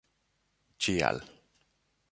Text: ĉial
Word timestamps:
ĉial 0.85 1.21